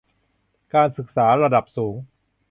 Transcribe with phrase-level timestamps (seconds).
[0.73, 1.95] การศึกษาระดับสูง